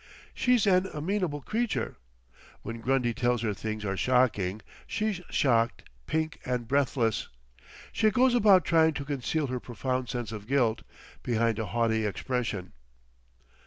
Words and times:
She's 0.33 0.65
an 0.65 0.87
amenable 0.95 1.41
creature. 1.43 1.95
When 2.63 2.81
Grundy 2.81 3.13
tells 3.13 3.43
her 3.43 3.53
things 3.53 3.85
are 3.85 3.95
shocking, 3.95 4.63
she's 4.87 5.21
shocked—pink 5.29 6.39
and 6.43 6.67
breathless. 6.67 7.27
She 7.91 8.09
goes 8.09 8.33
about 8.33 8.65
trying 8.65 8.95
to 8.95 9.05
conceal 9.05 9.45
her 9.45 9.59
profound 9.59 10.09
sense 10.09 10.31
of 10.31 10.47
guilt 10.47 10.81
behind 11.21 11.59
a 11.59 11.67
haughty 11.67 12.03
expression.... 12.07 12.73